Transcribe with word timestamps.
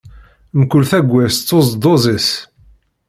Mkul 0.59 0.83
tagwest 0.91 1.47
s 1.49 1.51
uzduz 1.57 2.03
is. 2.15 2.27